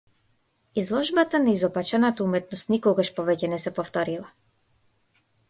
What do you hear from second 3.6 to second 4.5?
се повторила.